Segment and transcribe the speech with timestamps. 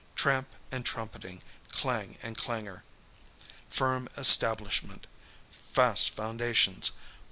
[0.15, 1.43] Tramp and trumpeting.
[1.73, 2.83] Clang and clangour.
[3.69, 5.05] Firm establishment.
[5.51, 6.89] Fast foundations.